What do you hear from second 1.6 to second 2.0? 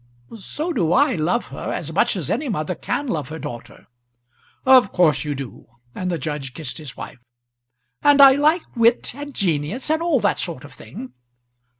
as